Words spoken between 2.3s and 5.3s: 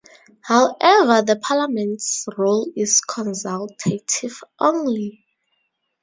role is consultative only.